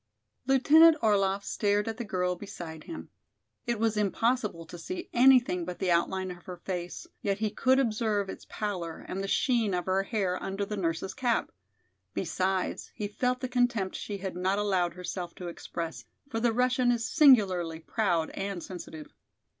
Lieutenant 0.47 0.97
Orlaff 1.03 1.43
stared 1.43 1.87
at 1.87 1.97
the 1.97 2.03
girl 2.03 2.35
beside 2.35 2.85
him. 2.85 3.09
It 3.67 3.79
was 3.79 3.97
impossible 3.97 4.65
to 4.65 4.79
see 4.79 5.11
anything 5.13 5.63
but 5.63 5.77
the 5.77 5.91
outline 5.91 6.31
of 6.31 6.45
her 6.45 6.57
face, 6.57 7.05
yet 7.21 7.37
he 7.37 7.51
could 7.51 7.77
observe 7.77 8.27
its 8.27 8.47
pallor 8.49 9.05
and 9.07 9.23
the 9.23 9.27
sheen 9.27 9.75
of 9.75 9.85
her 9.85 10.01
hair 10.01 10.41
under 10.41 10.65
the 10.65 10.75
nurse's 10.75 11.13
cap. 11.13 11.51
Besides, 12.15 12.89
he 12.95 13.07
felt 13.07 13.41
the 13.41 13.47
contempt 13.47 13.95
she 13.95 14.17
had 14.17 14.35
not 14.35 14.57
allowed 14.57 14.95
herself 14.95 15.35
to 15.35 15.49
express, 15.49 16.05
for 16.29 16.39
the 16.39 16.51
Russian 16.51 16.91
is 16.91 17.05
singularly 17.07 17.77
proud 17.79 18.31
and 18.31 18.63
sensitive. 18.63 19.13